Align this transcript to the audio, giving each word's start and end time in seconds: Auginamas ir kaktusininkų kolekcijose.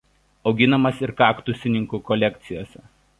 Auginamas 0.51 1.03
ir 1.07 1.13
kaktusininkų 1.19 2.01
kolekcijose. 2.11 2.83